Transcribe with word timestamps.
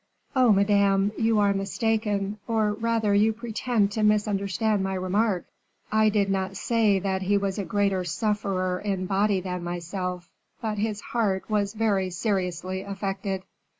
"Oh, 0.35 0.51
Madame, 0.51 1.11
you 1.15 1.37
are 1.37 1.53
mistaken, 1.53 2.39
or 2.47 2.73
rather 2.73 3.13
you 3.13 3.33
pretend 3.33 3.91
to 3.91 4.01
misunderstand 4.01 4.83
my 4.83 4.95
remark. 4.95 5.45
I 5.91 6.09
did 6.09 6.31
not 6.31 6.57
say 6.57 6.97
that 6.97 7.21
he 7.21 7.37
was 7.37 7.59
a 7.59 7.65
greater 7.65 8.03
sufferer 8.03 8.79
in 8.79 9.05
body 9.05 9.41
than 9.41 9.63
myself; 9.63 10.31
but 10.59 10.79
his 10.79 11.01
heart 11.01 11.47
was 11.51 11.75
very 11.75 12.09
seriously 12.09 12.81
affected." 12.81 13.43